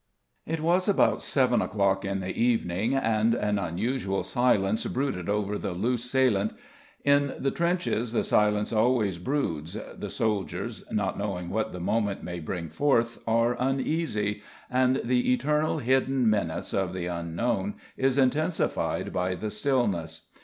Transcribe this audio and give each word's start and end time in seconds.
"_)It 0.51 0.61
was 0.61 0.87
about 0.87 1.21
seven 1.21 1.61
o'clock 1.61 2.03
in 2.03 2.21
the 2.21 2.33
evening 2.35 2.95
and 2.95 3.35
an 3.35 3.59
unusual 3.59 4.23
silence 4.23 4.83
brooded 4.87 5.29
over 5.29 5.59
the 5.59 5.73
Loos 5.73 6.09
Salient. 6.09 6.53
In 7.05 7.35
the 7.37 7.51
trenches 7.51 8.11
the 8.11 8.23
silence 8.23 8.73
always 8.73 9.19
broods; 9.19 9.77
the 9.95 10.09
soldiers, 10.09 10.83
not 10.91 11.19
knowing 11.19 11.51
what 11.51 11.71
the 11.71 11.79
moment 11.79 12.23
may 12.23 12.39
bring 12.39 12.67
forth, 12.67 13.19
are 13.27 13.55
uneasy; 13.59 14.41
and 14.71 14.99
the 15.03 15.31
eternal 15.33 15.77
hidden 15.77 16.27
menace 16.27 16.73
of 16.73 16.93
the 16.93 17.05
Unknown 17.05 17.75
is 17.95 18.17
intensified 18.17 19.13
by 19.13 19.35
the 19.35 19.51
stillness. 19.51 20.29